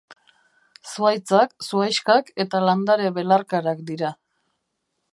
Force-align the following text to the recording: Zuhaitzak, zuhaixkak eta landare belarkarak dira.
Zuhaitzak, 0.91 1.53
zuhaixkak 1.67 2.33
eta 2.47 2.65
landare 2.71 3.15
belarkarak 3.21 3.89
dira. 3.93 4.15